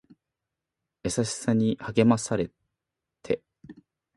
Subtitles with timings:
[1.03, 2.49] 優しさに励まされ
[3.21, 3.43] て